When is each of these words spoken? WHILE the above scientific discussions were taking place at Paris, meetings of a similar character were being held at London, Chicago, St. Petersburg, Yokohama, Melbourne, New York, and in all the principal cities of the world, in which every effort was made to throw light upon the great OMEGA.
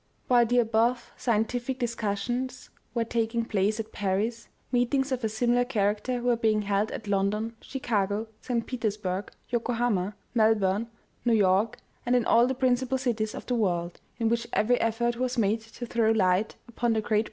WHILE 0.29 0.47
the 0.47 0.57
above 0.57 1.11
scientific 1.15 1.77
discussions 1.77 2.71
were 2.95 3.03
taking 3.05 3.45
place 3.45 3.79
at 3.79 3.91
Paris, 3.91 4.47
meetings 4.71 5.11
of 5.11 5.23
a 5.23 5.29
similar 5.29 5.63
character 5.63 6.23
were 6.23 6.35
being 6.35 6.63
held 6.63 6.89
at 6.89 7.07
London, 7.07 7.53
Chicago, 7.61 8.25
St. 8.41 8.65
Petersburg, 8.65 9.31
Yokohama, 9.49 10.15
Melbourne, 10.33 10.87
New 11.23 11.35
York, 11.35 11.77
and 12.03 12.15
in 12.15 12.25
all 12.25 12.47
the 12.47 12.55
principal 12.55 12.97
cities 12.97 13.35
of 13.35 13.45
the 13.45 13.53
world, 13.53 14.01
in 14.17 14.27
which 14.27 14.47
every 14.53 14.81
effort 14.81 15.17
was 15.17 15.37
made 15.37 15.61
to 15.61 15.85
throw 15.85 16.09
light 16.09 16.55
upon 16.67 16.93
the 16.93 17.01
great 17.01 17.19
OMEGA. 17.19 17.19